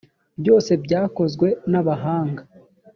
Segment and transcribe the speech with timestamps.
[0.39, 2.43] byose byakozwe n’bahanga